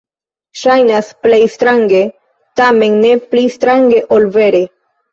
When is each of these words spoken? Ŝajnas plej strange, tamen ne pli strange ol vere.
Ŝajnas 0.61 1.11
plej 1.25 1.39
strange, 1.57 2.01
tamen 2.63 2.99
ne 3.05 3.15
pli 3.31 3.47
strange 3.61 4.05
ol 4.19 4.31
vere. 4.43 4.69